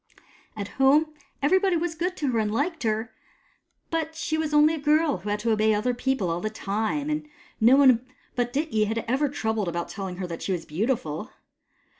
[0.57, 1.13] At home,
[1.43, 3.13] everybody was good to her and liked her,
[3.91, 7.07] but she was only a girl who had to obey other people all the time,
[7.07, 7.27] and
[7.59, 8.03] no one
[8.35, 11.29] but Dityi had ever troubled about telling her that she was beautiful.